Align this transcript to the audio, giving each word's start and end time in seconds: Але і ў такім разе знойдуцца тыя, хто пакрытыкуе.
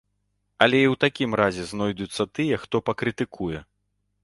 Але 0.65 0.79
і 0.85 0.85
ў 0.85 0.95
такім 1.05 1.35
разе 1.41 1.67
знойдуцца 1.73 2.23
тыя, 2.39 2.61
хто 2.65 2.83
пакрытыкуе. 2.91 3.65